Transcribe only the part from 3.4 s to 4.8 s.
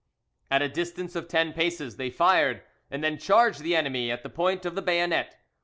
the enemy at the point of